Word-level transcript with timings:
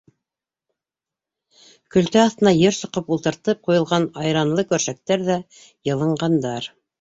Көлтә 1.95 2.23
аҫтына 2.29 2.53
ер 2.61 2.77
соҡоп 2.77 3.11
ултыртып 3.17 3.61
ҡуйылған 3.69 4.09
айранлы 4.25 4.67
көршәктәр 4.73 5.29
ҙә 5.29 5.37
йылынғандар. 5.93 6.73